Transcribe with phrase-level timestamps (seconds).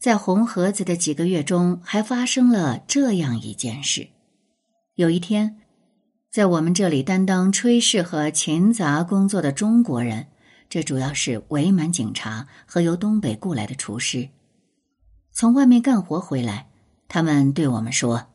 [0.00, 4.08] 在红盒子的几个月中，还发生了这样一件事：
[4.94, 5.58] 有一天，
[6.30, 10.28] 在我们这里担当炊事和勤杂工作的中国人，
[10.70, 14.30] 这主要是伪满警察和由东北雇来的厨师，
[15.32, 16.70] 从外面干活回来，
[17.06, 18.28] 他们对我们说，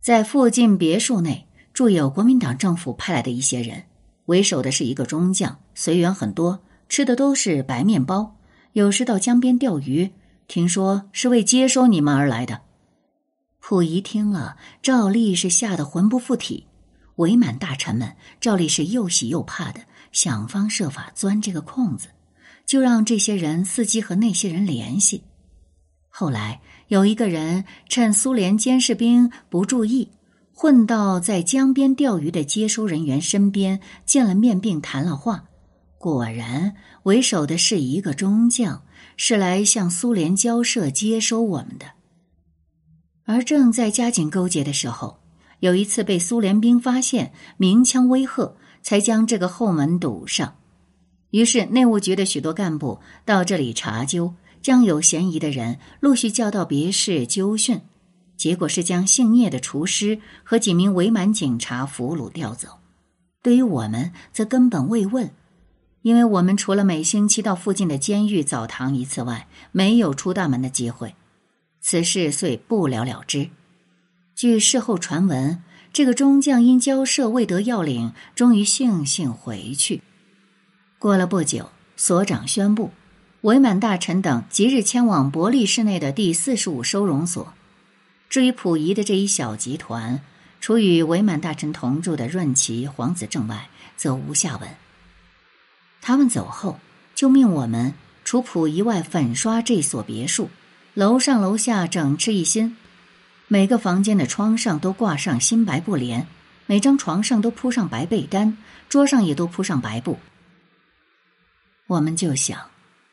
[0.00, 3.84] 在附近别墅内住有国民党政府派来的一些人，
[4.24, 8.35] 为首的是一个中将，随员很多，吃的都是白面包。
[8.76, 10.10] 有时到江边钓鱼，
[10.48, 12.60] 听说是为接收你们而来的。
[13.58, 16.66] 溥仪听了，照例是吓得魂不附体；
[17.14, 19.80] 伪满大臣们照例是又喜又怕的，
[20.12, 22.08] 想方设法钻这个空子，
[22.66, 25.22] 就让这些人伺机和那些人联系。
[26.10, 30.10] 后来有一个人趁苏联监视兵不注意，
[30.52, 35.44] 混到在江边钓鱼的接收人员身边，见了面并谈了话。
[35.98, 36.74] 果然，
[37.04, 38.82] 为首的是一个中将，
[39.16, 41.86] 是来向苏联交涉接收我们的。
[43.24, 45.18] 而正在加紧勾结的时候，
[45.60, 50.56] 有一次被苏联兵发现，鸣枪威吓，才将这个后门堵上。
[51.30, 57.80] 于是内务局的许多干部到这里查究，将有嫌疑的人陆续叫到别室纠讯，
[58.36, 62.68] 结果是将姓聂的厨师和几名伪满警察俘虏调走。
[63.42, 65.30] 对于我们，则根本未问。
[66.06, 71.16] 因为我们除了每星期到附近的监狱澡堂一次外，没有出大门的机会，
[71.80, 73.50] 此事遂不了了之。
[74.36, 80.02] 据事后传闻，这个中将因交涉未得要领，终于悻悻回去。
[81.00, 82.92] 过了不久，所长宣布，
[83.40, 87.52] 伪满大臣等即日迁往伯利市内的第四十五收容所。
[88.30, 90.22] 至于溥仪的这一小集团，
[90.60, 94.70] 除与伪满大臣同住的润琪、黄子正外，则无下文。
[96.06, 96.78] 他们走后，
[97.16, 97.92] 就命我们
[98.24, 100.48] 除溥仪外粉刷这所别墅，
[100.94, 102.76] 楼上楼下整饬一新，
[103.48, 106.28] 每个房间的窗上都挂上新白布帘，
[106.66, 108.56] 每张床上都铺上白被单，
[108.88, 110.16] 桌上也都铺上白布。
[111.88, 112.56] 我们就想，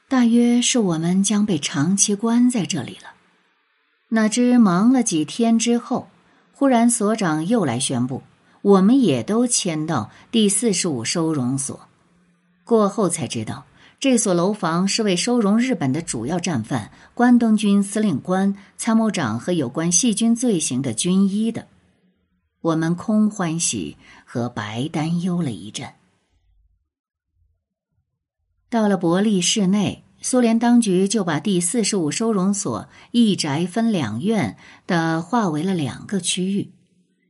[0.07, 3.09] 大约是我们将被长期关在这里了。
[4.09, 6.11] 哪知忙了几天之后，
[6.51, 8.21] 忽然所长又来宣布，
[8.61, 11.87] 我们也都迁到第四十五收容所。
[12.63, 13.66] 过后才知道，
[14.00, 21.68] 这所楼房是为收容日本的主要战犯、关东军司令官、参谋长和有关细菌罪行的军医的。
[22.62, 25.90] 我们空欢喜和白担忧了一阵。
[28.69, 34.57] 到了伯利市内，苏联当局就把第四十五收容所一宅分两院
[34.88, 36.72] 的划为了两个区域，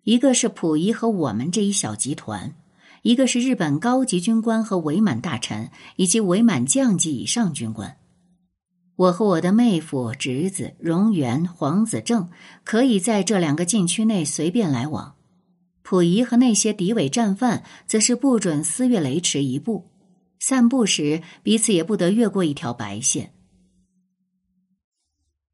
[0.04, 2.54] 一个是溥仪和我们这一小集团。
[3.03, 7.97] 一个是日本高级军官和伪满大臣，以及伪满将级以上军官。
[8.96, 12.30] 我和我的妹夫、侄子荣源、黄子正
[12.64, 15.16] 可以在这两个禁区内随便来往。
[15.84, 19.90] 溥仪和那些敌伪战犯则是不准私越雷池一步，
[20.40, 23.34] 散步时彼此也不得越过一条白线。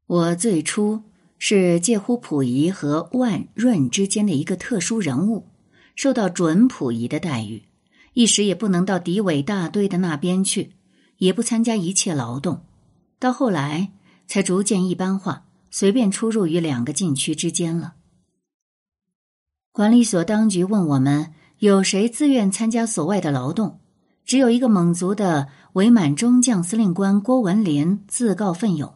[0.06, 1.02] 我最初
[1.36, 5.49] 是介乎溥仪和万润之间的一个特殊人物。
[6.00, 7.64] 受到准溥仪的待遇，
[8.14, 10.72] 一时也不能到敌伪大队的那边去，
[11.18, 12.62] 也不参加一切劳动。
[13.18, 13.92] 到后来
[14.26, 17.96] 才逐渐一般化，随便出入于两个禁区之间了。
[19.72, 23.80] 管理所当局问我们有谁自愿参加所外的劳动，
[24.24, 28.94] 只有一个蒙族的伪满中将司令官郭文林自告奋勇，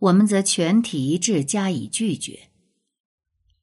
[0.00, 2.49] 我们则全体一致加以拒绝。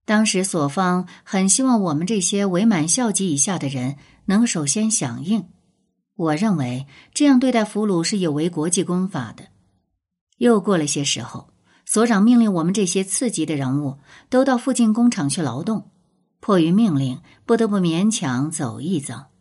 [0.07, 3.97] 当时所方很希望我们这些伪满校级以下的人
[4.27, 5.49] 能首先响应。
[6.15, 9.49] 我认为这样对待俘虏是有违国际公法的。
[10.37, 11.49] 又过了些时候，
[11.85, 13.97] 所长命令我们这些次级的人物
[14.29, 15.91] 都到附近工厂去劳动。
[16.39, 19.31] 迫于命令，不得不勉强走一遭。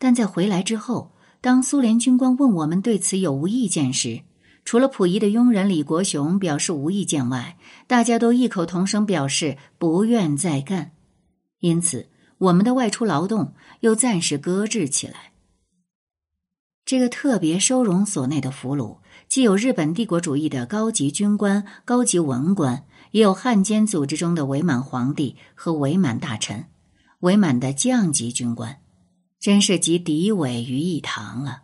[0.00, 4.22] 但在回来之后，当苏联军官问我们对此有无意见时，
[4.64, 10.92] 除了溥仪的佣人李国雄表示无意见外，大家都异口同声表示不愿再干，
[11.60, 15.32] 因此我们的外出劳动又暂时搁置起来。
[16.86, 18.98] 这个特别收容所内的俘虏，
[19.28, 26.66] 既有日本帝国主义的高级军官、高级文官，也有汉奸组织中的伪满皇帝和伪满大臣、
[27.20, 28.80] 伪满的降级军官，
[29.40, 31.63] 真是集敌伪于一堂了。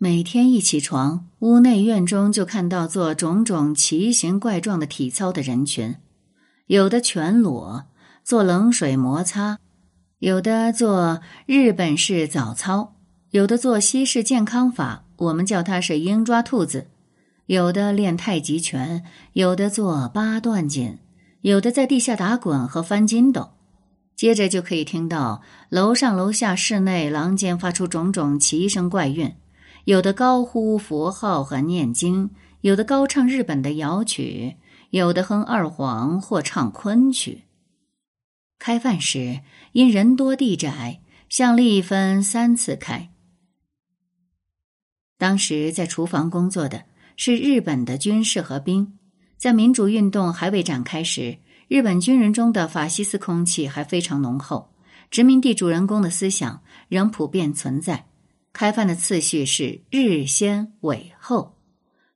[0.00, 5.96] 每天一起床，屋内院中就看到做种种奇形怪状的体操的人群，
[6.68, 7.86] 有的全裸
[8.22, 9.58] 做冷水摩擦，
[10.20, 12.94] 有的做日本式早操，
[13.32, 16.86] 有的做西式健康法，我们叫它是鹰抓兔子，
[17.46, 19.02] 有的练太极拳，
[19.32, 20.98] 有的做八段锦，
[21.40, 23.50] 有的在地下打滚和翻筋斗。
[24.14, 29.34] 接着就可以听到楼上楼下室内廊间发出种种奇声怪韵，
[29.88, 32.28] 有的高呼佛号和念经，
[32.60, 34.56] 有的高唱日本的谣曲，
[34.90, 37.44] 有的哼二黄或唱昆曲。
[38.58, 39.40] 开饭时
[39.72, 41.00] 因人多地窄，
[41.30, 43.10] 向例分三次开。
[45.16, 46.84] 当时在厨房工作的
[47.16, 48.98] 是日本的军士和兵，
[49.38, 51.38] 在民主运动还未展开时。
[51.66, 54.74] 日本军人中的法西斯空气还非常浓厚，
[55.10, 58.07] 殖民地主人公的思想仍普遍存在。
[58.58, 61.54] 开饭的次序是日先尾后，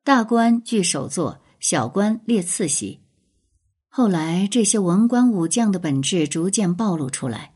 [0.02, 2.98] 大官据首座，小官列次席。
[3.88, 7.52] 后来，这些文官武将的本质逐渐暴露出来，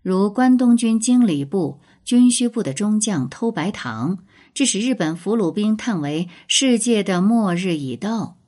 [0.00, 4.16] 如关东军经理部、军需部的中将偷白糖，
[4.54, 8.38] 致使日本俘虏兵叹为世界的末日已到。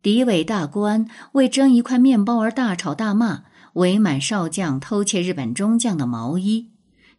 [0.00, 3.42] 敌伪大官为争一块面包而大吵大骂，
[3.74, 6.70] 伪满少将偷窃日本中将的毛衣。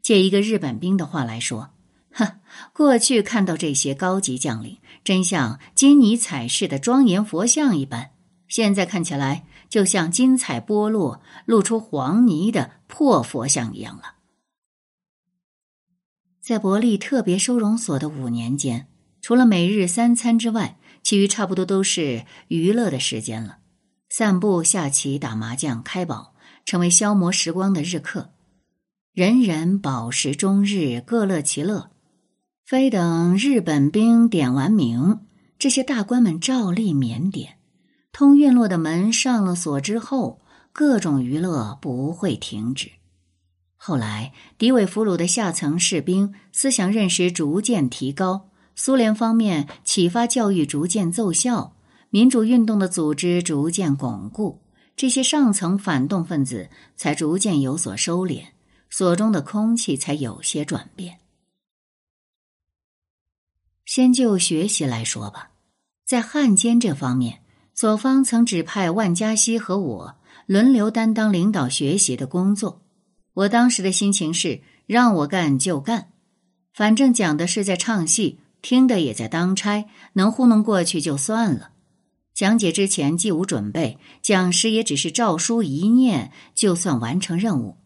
[0.01, 1.69] 借一个日本兵的话来说，
[2.11, 2.39] 哼，
[2.73, 8.11] 过去看到这些高级将领，真像金泥彩饰的庄严佛像一般；
[8.47, 14.15] 现在看起来，就像金彩剥落、露出黄泥的破佛像一样了。
[16.41, 18.87] 在伯利特别收容所的五年间，
[19.21, 23.59] 除了每日三餐之外，其余差不多都是娱乐的时间了，
[24.09, 26.33] 散步、下棋、打麻将、开宝，
[26.65, 28.33] 成为消磨时光的日课。
[29.13, 31.91] 人人饱食终日，各乐其乐。
[32.69, 35.21] 非等日本兵点完名，
[35.57, 37.55] 这些大官们照例免点。
[38.11, 40.39] 通院落的门上了锁之后，
[40.71, 42.91] 各种娱乐不会停止。
[43.75, 48.51] 后来，敌伪俘虏的下层士兵思想认识逐渐提高。
[48.75, 51.73] 苏联方面启发教育逐渐奏效，
[52.11, 54.61] 民主运动的组织逐渐巩固，
[54.95, 58.43] 这些上层反动分子才逐渐有所收敛，
[58.91, 61.17] 所中的空气才有些转变。
[63.89, 65.49] 先就学习来说吧，
[66.05, 67.41] 在汉奸这方面，
[67.73, 70.15] 左方曾指派万家熙和我
[70.45, 72.83] 轮流担当领导学习的工作。
[73.33, 76.11] 我当时的心情是让我干就干，
[76.71, 78.39] 反正讲的是在唱戏。
[78.61, 81.71] 听的也在当差，能糊弄过去就算了。
[82.35, 87.77] 讲解之前既无准备，讲师也只是照书一念，就算完成任务。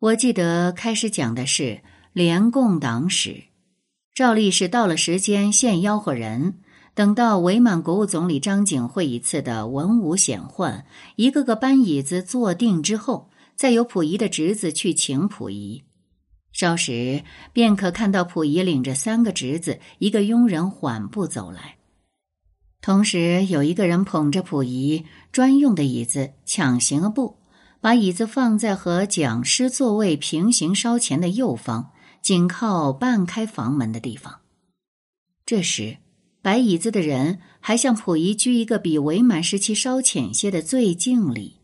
[0.00, 1.82] 我记得开始讲的是
[2.12, 3.44] 联共党史，
[4.14, 6.54] 照例是到了时间现吆喝人，
[6.94, 10.84] 等到伪满国务总理张景惠一次的文武显宦，
[11.16, 15.82] 一个个搬椅子坐定之后，再由溥仪的侄子去请溥仪。
[16.52, 21.78] 稍时，便可看到溥仪领着三个侄子、一个佣人缓步走来，
[22.80, 27.38] 同时有一个人捧着溥仪专用的椅子，抢行了步，
[27.80, 31.90] 把椅子放在和讲师座位平行稍前的右方，
[32.24, 34.40] 紧靠半开房门的地方。
[35.44, 35.98] 这时，
[36.40, 41.58] 摆椅子的人还向溥仪鞠一个比伪满时期稍浅些的最敬礼，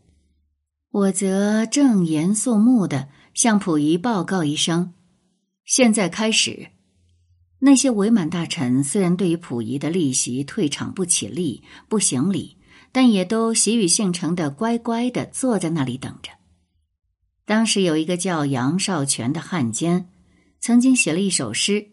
[0.91, 3.09] 我则正严肃穆的。
[3.33, 4.93] 向溥仪报告一声，
[5.63, 6.67] 现在开始。
[7.59, 12.57] 那些伪满大臣虽然对于溥仪的立席退场不起立、不行礼，
[12.91, 16.33] 但也都习语性成的乖乖的坐在那里等着。
[17.45, 20.09] 当时有一个叫杨少全的汉奸，
[20.61, 21.87] 曾经写了一首诗，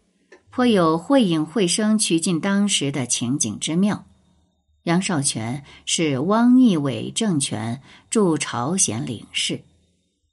[0.50, 4.04] 颇有会影会声取尽当时的情景之妙。
[4.84, 9.62] 杨少全是汪逆伪政权驻朝鲜领事，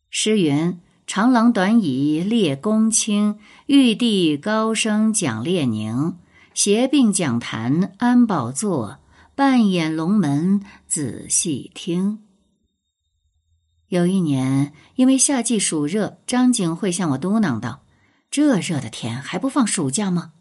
[0.09, 0.79] 诗云。
[1.07, 3.37] 长廊短椅列公卿，
[3.67, 6.15] 玉帝高声讲列宁，
[6.55, 8.97] 斜并讲坛安宝座，
[9.35, 12.23] 半掩龙门仔细听。
[13.89, 17.83] 有一年，因为夏季暑热，张景惠向我嘟囔道
[18.35, 20.33] ：“这热的天还不放暑假吗？”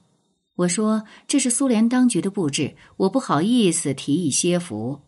[0.57, 5.03] 我说：“这是苏联当局的布置，我不好意思提议歇服。”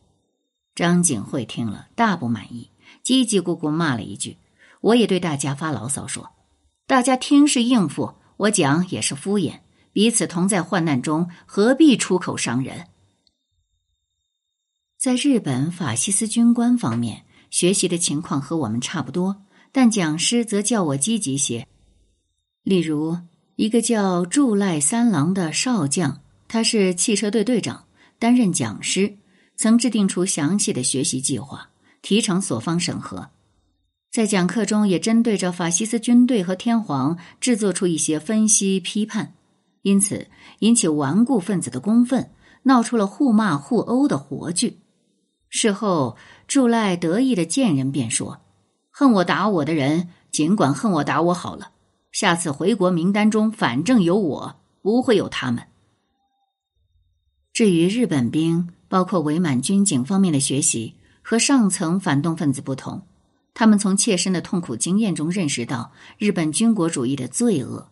[0.72, 2.70] 张景惠听了大不满意，
[3.04, 4.38] 叽叽咕咕骂了一句。
[4.82, 6.30] 我也对大家发牢骚说
[6.86, 9.58] ：“大家听是应付，我讲也是敷衍，
[9.92, 12.86] 彼此同在患难中，何必出口伤人？”
[14.96, 21.66] 在日本法西斯军官方面，学习的情况和我们差不多，但讲师则叫我积极些。
[22.66, 23.16] 例如，
[23.54, 26.18] 一个叫驻赖三郎的少将，
[26.48, 27.84] 他是汽车队队长，
[28.18, 29.18] 担任讲师，
[29.54, 31.70] 曾制定出详细的学习计划，
[32.02, 33.30] 提呈所方审核。
[34.10, 39.34] 在讲课中，也针对着法西斯军队和天皇制作出一些分析批判，
[39.82, 40.26] 因此
[40.58, 42.32] 引起顽固分子的公愤，
[42.64, 44.80] 闹出了互骂互殴的活剧。
[45.48, 46.16] 事后，
[46.48, 48.40] 祝赖得意的见人便说
[48.90, 51.70] ：“恨我打我的人，尽管恨我打我好了。
[52.16, 55.64] 下次回国名单中反正有我，不会有他们。”
[57.52, 63.02] 至于日本兵，包括伪满军警方面的学习，和上层反动分子不同，
[63.52, 67.88] 他们从切身的痛苦经验中认识到日本军国主义的罪恶。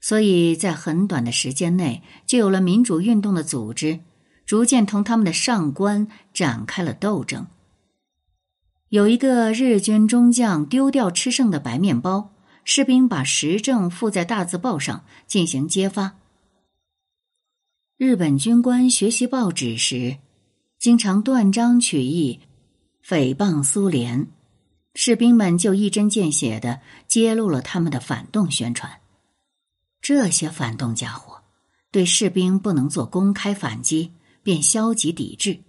[0.00, 4.00] 所以在很短的时间内，就有了民主运动的组织，
[4.44, 7.46] 逐渐同他们的上官展开了斗争。
[8.88, 12.32] 有一个日军中将丢掉吃剩的白面包，
[12.70, 16.18] 士兵把时政附在大字报上进行揭发。
[17.96, 20.18] 日本军官学习报纸时，
[20.78, 22.40] 经常断章取义，
[23.02, 24.26] 诽谤苏联，
[24.94, 29.00] 士兵们就一针见血的揭露了他们的反动宣传。
[30.02, 31.40] 这些反动家伙
[31.90, 35.60] 对士兵不能做公开反击，便消极抵制。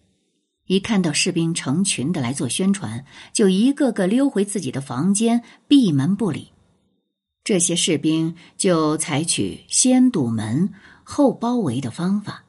[0.65, 6.51] 一看到士兵成群的来做宣传，就一个个溜回自己的房间，闭门不理。
[7.49, 10.69] 这些士兵就采取先堵门
[11.03, 12.43] 后包围的方法，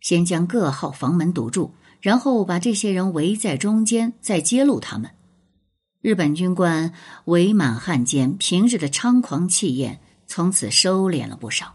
[0.00, 5.10] 先将各号房门堵住，然后把这些人围在中间，再揭露他们。
[6.00, 6.94] 日本军官
[7.26, 10.00] 伪满汉奸平日的猖狂气焰。
[10.26, 11.74] 从此收敛了不少。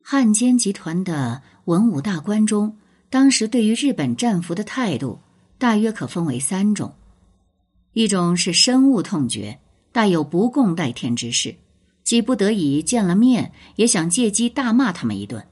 [0.00, 2.76] 汉奸集团的文武大官中，
[3.10, 5.18] 当时对于日本战俘的态度，
[5.58, 6.94] 大约可分为三种：
[7.92, 9.58] 一种是深恶痛绝，
[9.96, 11.56] 大有不共戴天之势，
[12.04, 15.42] 既不得已见了面，也想借机大骂他们一顿。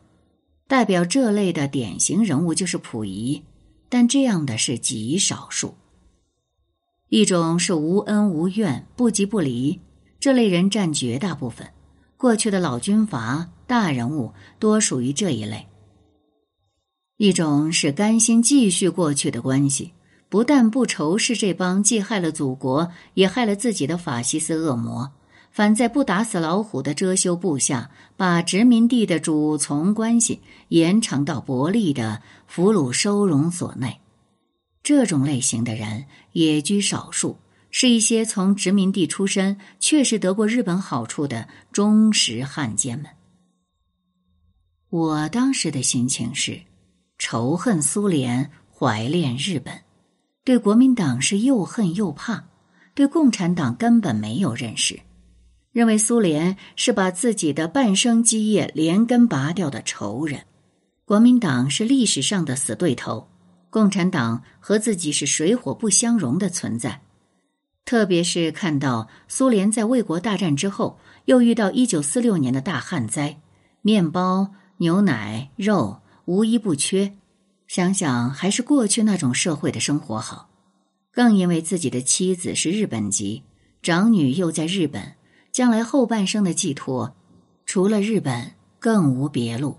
[0.66, 3.42] 代表这类的典型人物就是溥仪，
[3.88, 5.74] 但这样的是极少数。
[7.08, 9.80] 一种是无恩无怨，不急不离。
[10.20, 11.66] 这类人占绝大部分，
[12.18, 15.66] 过去的老军阀大人物多属于这一类。
[17.16, 19.92] 一种是甘心继续过去的关系，
[20.34, 25.12] 不但不仇视这帮既害了祖国也害了自己的法西斯恶魔，
[25.52, 34.00] 反在不打死老虎的遮羞布下，把殖民地的主从关系延长到伯利的俘虏收容所内。
[34.82, 37.38] 这种类型的人也居少数。
[37.70, 43.06] 是一些从殖民地出身、确实得过日本好处的忠实汉奸们。
[44.90, 46.60] 我当时的心情是
[47.18, 49.83] 仇恨苏联，怀恋日本，
[50.44, 52.44] 对国民党是又恨又怕，
[52.94, 55.00] 对共产党根本没有认识，
[55.72, 60.42] 认为苏联是把自己的半生基业连根拔掉的仇人，
[61.06, 63.26] 国民党是历史上的死对头，
[63.70, 67.00] 共产党和自己是水火不相容的存在。
[67.86, 73.40] 特别是看到苏联在卫国大战之后，又遇到一九四六年的大旱灾，
[73.80, 77.14] 面包、牛奶、肉无一不缺，
[77.74, 80.48] 想想还是过去那种社会的生活好。
[81.10, 83.42] 更因为自己的妻子是日本籍，
[83.82, 85.14] 长女又在日本，
[85.50, 87.16] 将来后半生的寄托，
[87.66, 89.78] 除了日本更无别路。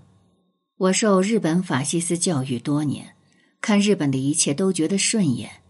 [0.76, 3.14] 我受日本法西斯教育多年，
[3.62, 5.62] 看日本的一切都觉得顺眼。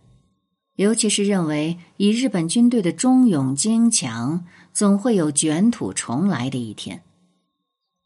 [0.75, 7.05] 尤其是认为以日本军队的忠勇精强，总会有卷土重来的一天。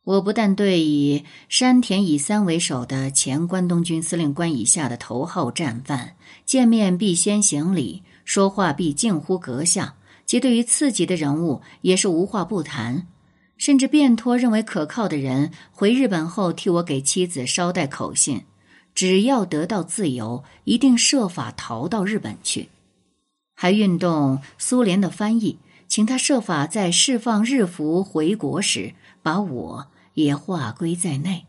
[0.04, 6.16] 我不但对以山田乙三为首的前关东军司令官以下的头号战犯，
[6.47, 13.07] 见面必先行礼，说话必近乎阁下，即对于次级的人物也是无话不谈，
[13.59, 18.42] 甚至便托认为可靠的人回日本后替我给妻子捎带口信。
[18.95, 22.71] 只要得到自由，一定设法逃到日本去。
[23.54, 31.46] 还运动苏联的翻译，请他设法在释放日俘回国时，把我也划归在内。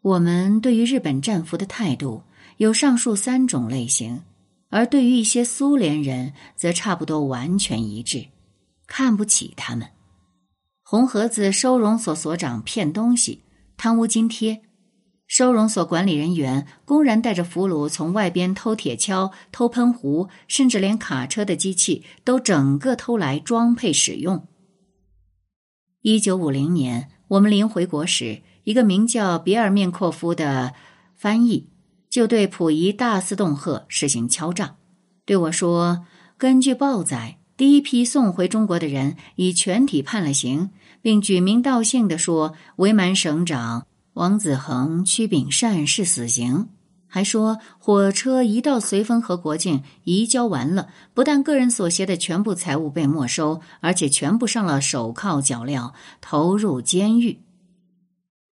[0.00, 2.22] 我们对于日本战俘的态度
[2.56, 4.22] 有上述三种类型，
[4.70, 8.26] 而对于一些苏联人，则差不多完全一致，
[8.86, 9.88] 看不起他们。
[10.82, 13.42] 红盒子收容所所长骗东西，
[13.76, 14.62] 贪污津贴。
[15.26, 24.48] 收容所管理人员公然带着俘虏从外边偷铁锹、偷喷壶，甚至连卡车的机器都整个偷来装配使用。
[26.02, 30.72] 一九五零年，我们临回国时，一个名叫比尔面阔夫的
[31.16, 31.66] 翻译
[32.08, 34.76] 就对溥仪大肆恫吓，实行敲诈，
[35.24, 36.06] 对我说
[36.38, 40.70] ：“根据报载，第一批送回中国的人已全体判了刑，
[41.02, 46.68] 并举名道姓的说，伪满省长。”王子恒、屈秉善是死刑，
[47.08, 57.40] 还说火车一到绥芬河国境移交完了，不但个人所携的全部财物被没收，而且全部上了手铐脚镣，投入监狱。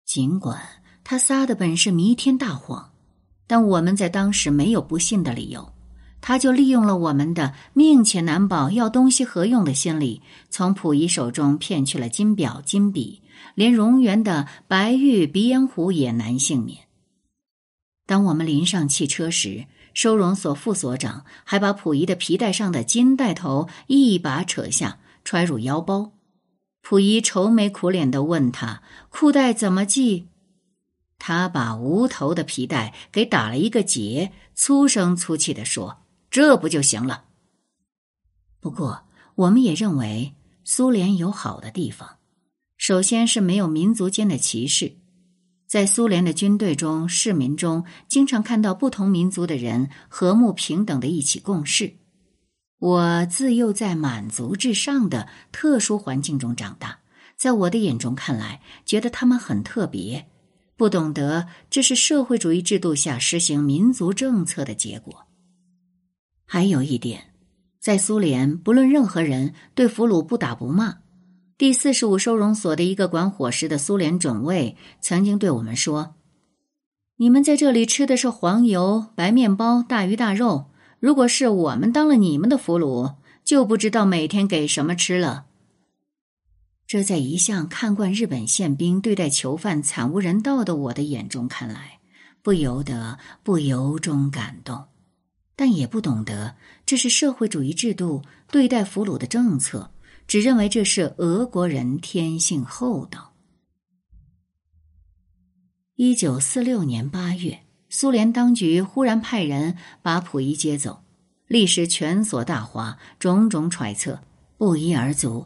[0.06, 0.62] 尽管
[1.04, 2.92] 他撒的本是弥天大谎，
[3.48, 5.72] 但我们在当时没有不信的理由。
[6.20, 13.22] 他就利用了我们的命且难保，要东西何用的心理，从溥仪手中骗去了金表、金笔，
[13.56, 16.78] 连荣源的白玉鼻烟壶也难幸免。
[18.12, 26.12] 当我们临上汽车时，收容所副所长还把溥仪的皮带上的金带头一把扯下，揣入腰包。
[26.82, 30.28] 溥仪愁眉苦脸的问他：“裤带怎么系？”
[31.18, 36.02] 他把无头的皮带给打了一个结，粗声粗气的说。
[36.30, 37.24] 这不就行了？
[38.60, 42.18] 不过，我们也认为苏联有好的地方。
[42.76, 44.98] 首先是没有民族间的歧视，
[45.72, 51.94] 在苏联的军队中、市民中，经常看到不同民族的人和睦平等的一起共事。
[52.78, 57.00] 我自幼在满族至上的特殊环境中长大，
[57.38, 60.28] 在我的眼中看来，觉得他们很特别，
[60.76, 65.26] 不懂得这是社会主义制度下实行民族政策的结果。
[66.46, 67.34] 还有一点，
[67.80, 70.98] 在苏联，不论任何人对俘虏不打不骂。
[71.62, 76.16] 第四十五收容所的一个管伙食的苏联准尉曾经对我们说
[77.18, 80.72] ：“你们在这里吃的是黄油、白面包、大鱼大肉。
[81.00, 83.14] 如果是我们当了你们的俘虏，
[83.44, 85.46] 就不知道每天给什么吃了。”
[86.88, 92.00] 这在一向看惯日本宪兵对待囚犯惨无人道的我的眼中看来，
[92.42, 94.86] 不由得不由衷感动。
[95.56, 96.56] 但也不懂得
[96.88, 99.92] 这是社会主义制度对待俘虏的政策，
[100.32, 103.34] 只认为这是俄国人天性厚道。
[105.96, 107.60] 一九四六年八月，
[107.90, 111.04] 苏联当局忽然派人把溥仪接走，
[111.48, 114.22] 历时全所大哗，种种揣测
[114.58, 115.46] 不一而足。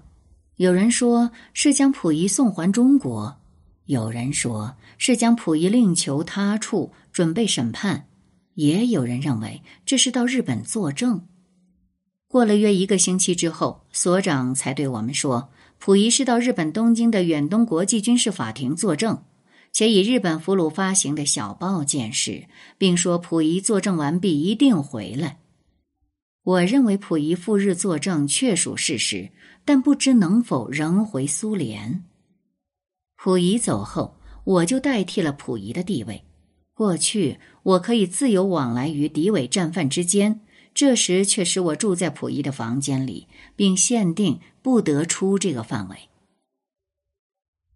[0.58, 3.36] 有人说是将溥仪送还中国，
[3.86, 8.08] 有人说是将溥仪另求他处，准备审判。
[8.54, 11.28] 也有人认为这是到日本作证。
[12.36, 15.48] 过了约一个星期之后，所长才对我们说，
[15.80, 19.24] 溥仪是到日本东京的远东国际军事法庭作证，
[19.72, 22.44] 且以日本俘虏发行的小报见识，
[22.78, 25.38] 并说溥仪作证完毕一定回来。
[26.44, 29.30] 我认为溥仪赴日作证确属事实，
[29.64, 32.04] 但不知能否仍回苏联。
[33.16, 36.26] 溥仪走后，我就代替了溥仪的地位。
[36.74, 40.42] 过去我可以自由往来于敌伪战犯之间，
[40.76, 46.10] 这时却使我住在溥仪的房间里，并限定不得出这个范围。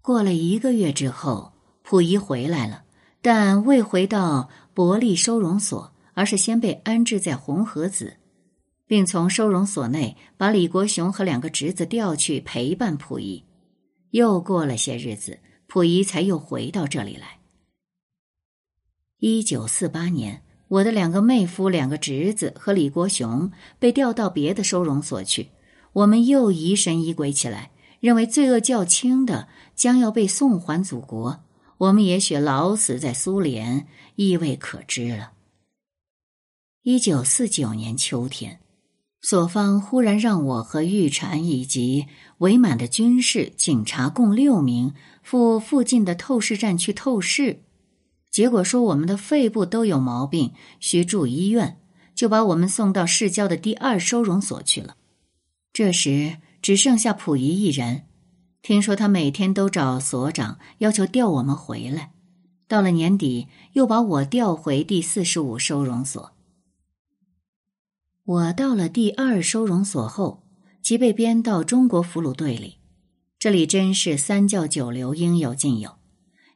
[0.01, 2.83] 过了一个月之后，溥仪回来了，
[3.21, 8.17] 但未回到伯利收容所，而是先被安置在红河子，
[8.85, 13.45] 并从收容所内把李国雄和两个侄子调去陪伴溥仪。
[14.11, 17.39] 又过了些日子，溥仪才又回到这里来。
[19.19, 25.49] 一九四八年，我的两个妹夫、两个侄子和李国雄被调到别的收容所去。
[25.91, 31.39] 我们又疑神疑鬼起来，认为罪恶较轻的将要被送还祖国，
[31.79, 35.31] 我们也许老死在苏联，亦未可知了。
[36.83, 38.59] 一九四九年秋天，
[39.21, 42.05] 所方忽然让我和玉婵以及
[42.37, 47.63] 伪满的军事、警察共六名赴附近的透视站去透视。
[48.31, 51.79] 结果说我们的肺部都有毛病，需住医院，
[52.13, 54.95] 就把我们送到市郊的第二收容所去了。
[55.73, 58.03] 这时只剩下溥仪一人，
[58.61, 62.11] 听说他每天都找所长要求调我们回来。
[62.67, 66.31] 到了年底，又把我调回第四十五收容所。
[68.25, 70.43] 我到了第二收容所后，
[70.83, 72.77] 即被编到中国俘虏队里。
[73.39, 75.98] 这里真是三教九流，应有尽有。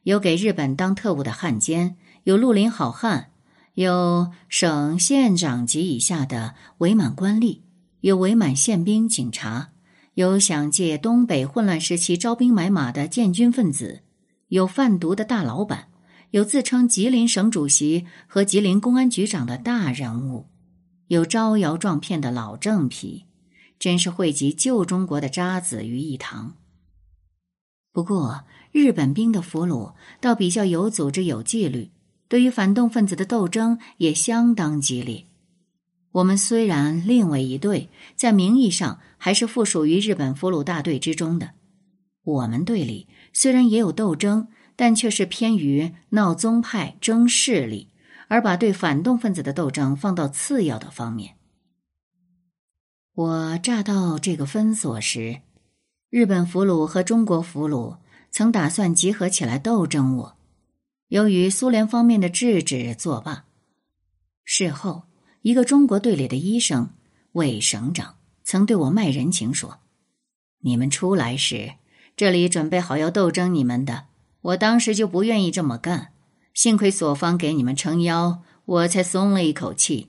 [0.04, 3.30] 有给日本当特务的汉奸，有绿林好汉，
[3.72, 7.60] 有省县长级以下的伪满官吏，
[8.00, 9.70] 有伪满宪兵、警察，
[10.14, 14.02] 有想借东北混乱时期招兵买马的建军分子，
[14.48, 15.88] 有贩毒的大老板，
[16.32, 20.48] 有自称吉林省主席和吉林公安局长的大人物，
[21.06, 23.24] 有招摇撞骗的老正皮，
[23.78, 26.56] 真是汇集旧中国的渣子于一堂。
[27.90, 28.44] 不过。
[28.74, 31.92] 日本兵的俘虏倒比较有组织、有纪律，
[32.26, 35.26] 对于反动分子的斗争也相当激烈。
[36.10, 41.52] 我们虽然另为一队，在名义上还是附属于日本俘虏大队之中的。
[42.24, 47.90] 我们队里虽然也有斗争，但却是偏于闹宗派、争势力，
[48.26, 51.36] 而把对反动分子的斗争放到次要的方面。
[53.14, 55.42] 我乍到这个分所时，
[56.10, 57.98] 日本俘虏和中国俘虏
[58.34, 60.36] 曾打算集合起来斗争我，
[61.06, 63.44] 由于苏联方面的制止作罢。
[64.42, 65.04] 事后，
[65.42, 66.90] 一个中国队里的医生
[67.34, 69.78] 魏省长曾对我卖人情说
[70.62, 71.74] ：“你们出来时，
[72.16, 74.06] 这里准备好要斗争你们的，
[74.40, 76.12] 我当时就不愿意这么干。
[76.52, 80.08] 幸亏所方给你们撑腰，我才松了一口气。”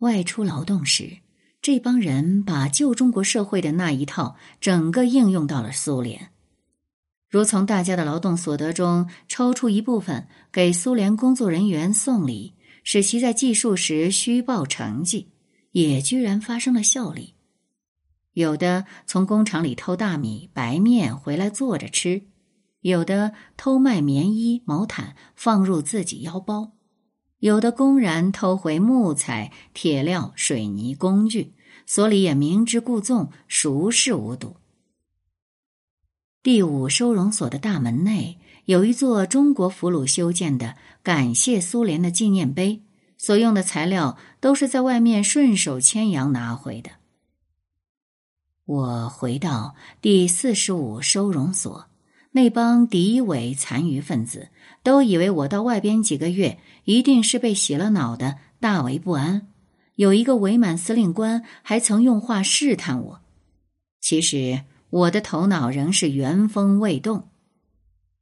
[0.00, 1.20] 外出劳动时。
[1.62, 6.32] 这帮人把旧中国社会的那一套整个应用到了苏联，
[7.32, 12.52] 如从大家的劳动所得中抽出一部分给苏联工作人员送礼，
[12.84, 15.28] 使其在计数时虚报成绩，
[15.70, 17.32] 也居然发生了效力。
[18.34, 22.24] 有的从工厂里偷大米、白面回来做着吃，
[22.82, 26.72] 有的偷卖棉衣、毛毯放入自己腰包。
[27.38, 31.54] 有的公然偷回木材、铁料、水泥工具，
[31.86, 34.56] 所里也明知故纵，熟视无睹。
[36.42, 40.74] 第五收容所的大门内有一座中国俘虏修建的
[41.04, 42.82] 感谢苏联的纪念碑，
[43.16, 46.90] 所用的材料都是在外面顺手牵羊拿回的。
[48.64, 51.86] 我回到第四十五收容所。
[52.34, 54.48] 那帮敌伪残余分子
[54.82, 59.48] 都以为我到外边几个月一定是被洗了脑的，大为不安。
[59.96, 63.20] 有一个伪满司令官还曾用话试探我，
[64.00, 67.30] 其实我的头脑仍是原封未动。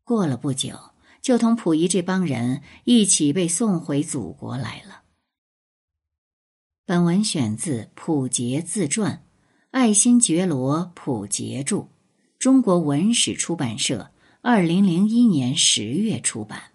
[0.04, 0.78] 过了不久，
[1.20, 5.02] 就同溥仪这帮人一起被送回祖国来了。
[6.86, 9.14] 本文选自溥杰自传，
[9.72, 11.76] 《爱新觉罗·溥杰著》。
[12.38, 16.69] 中国文史出版社，二零零一年十月出版。